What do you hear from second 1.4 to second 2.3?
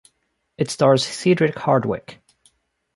Hardwicke.